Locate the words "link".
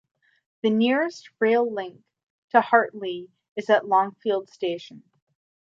1.71-2.03